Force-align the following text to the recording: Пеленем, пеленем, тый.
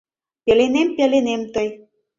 Пеленем, 0.43 0.89
пеленем, 0.97 1.41
тый. 1.53 1.69